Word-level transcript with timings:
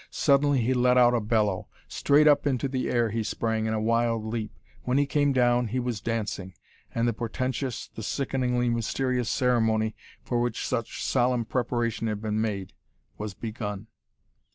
Suddenly 0.09 0.61
he 0.61 0.73
let 0.73 0.97
out 0.97 1.13
a 1.13 1.19
bellow. 1.21 1.67
Straight 1.87 2.27
up 2.27 2.47
into 2.47 2.67
the 2.67 2.89
air 2.89 3.11
he 3.11 3.21
sprang 3.21 3.67
in 3.67 3.75
a 3.75 3.79
wild 3.79 4.25
leap. 4.25 4.49
When 4.81 4.97
he 4.97 5.05
came 5.05 5.31
down, 5.31 5.67
he 5.67 5.79
was 5.79 6.01
dancing, 6.01 6.55
and 6.91 7.07
the 7.07 7.13
portentious, 7.13 7.87
the 7.87 8.01
sickeningly 8.01 8.67
mysterious 8.67 9.29
ceremony 9.29 9.95
for 10.23 10.41
which 10.41 10.65
such 10.65 11.03
solemn 11.03 11.45
preparation 11.45 12.07
had 12.07 12.19
been 12.19 12.41
made, 12.41 12.73
was 13.19 13.35
begun. 13.35 13.89